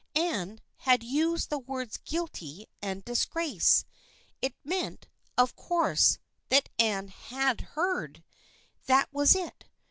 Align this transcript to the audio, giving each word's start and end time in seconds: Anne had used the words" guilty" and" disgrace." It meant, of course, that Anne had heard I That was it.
Anne 0.15 0.59
had 0.77 1.03
used 1.03 1.51
the 1.51 1.59
words" 1.59 1.97
guilty" 2.09 2.65
and" 2.81 3.05
disgrace." 3.05 3.85
It 4.41 4.55
meant, 4.63 5.07
of 5.37 5.55
course, 5.55 6.17
that 6.49 6.69
Anne 6.79 7.09
had 7.09 7.61
heard 7.77 8.23
I 8.79 8.83
That 8.87 9.09
was 9.13 9.35
it. 9.35 9.65